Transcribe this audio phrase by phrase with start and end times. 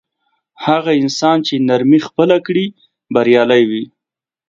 [0.65, 1.37] هغه انسان
[1.69, 2.65] نرمي خپله کړي
[3.13, 3.83] بریالی وي.